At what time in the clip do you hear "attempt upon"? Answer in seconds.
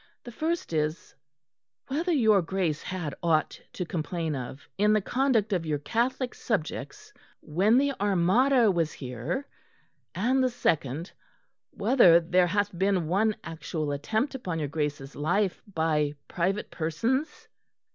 13.91-14.57